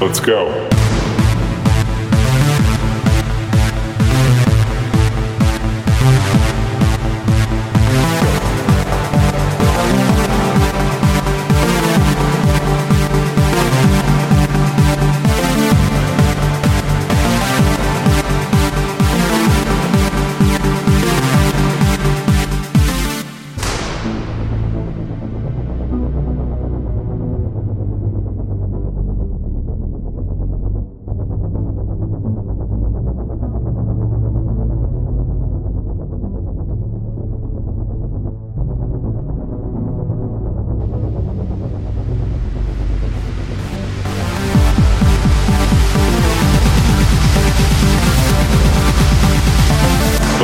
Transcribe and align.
Let's 0.00 0.20
go. 0.20 0.68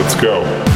Let's 0.05 0.20
go. 0.20 0.73